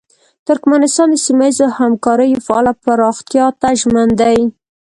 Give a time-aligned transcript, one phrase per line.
[0.47, 4.37] ترکمنستان د سیمه ییزو همکاریو فعاله پراختیاوو ته ژمن دی.